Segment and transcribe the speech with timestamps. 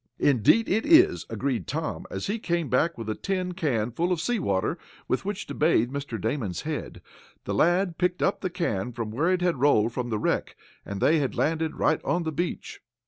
[0.17, 4.19] "Indeed it is," agreed Tom, as he came back with a tin can full of
[4.19, 6.19] sea water, with which to bathe Mr.
[6.19, 7.03] Damon's head.
[7.43, 10.55] The lad had picked up the can from where it had rolled from the wreck,
[10.83, 12.81] and they had landed right on the beach.